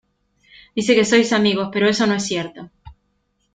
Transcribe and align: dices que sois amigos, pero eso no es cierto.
dices 0.75 0.97
que 0.97 1.09
sois 1.11 1.31
amigos, 1.39 1.71
pero 1.73 1.85
eso 1.93 2.03
no 2.07 2.15
es 2.19 2.27
cierto. 2.31 2.59